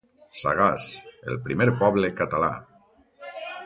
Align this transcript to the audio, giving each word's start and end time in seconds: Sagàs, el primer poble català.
Sagàs, 0.43 0.87
el 1.33 1.39
primer 1.45 1.69
poble 1.85 2.13
català. 2.25 2.53